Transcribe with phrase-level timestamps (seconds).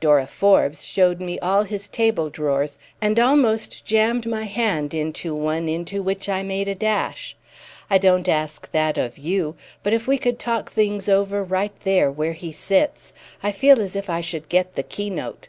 [0.00, 5.68] Dora Forbes showed me all his table drawers, and almost jammed my hand into one
[5.68, 7.36] into which I made a dash!
[7.90, 12.10] I don't ask that of you, but if we could talk things over right there
[12.10, 13.12] where he sits
[13.42, 15.48] I feel as if I should get the keynote."